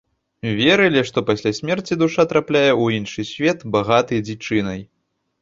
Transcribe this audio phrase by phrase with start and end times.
[0.59, 4.81] Верылі, што пасля смерці душа трапляе ў іншы свет, багаты дзічынай.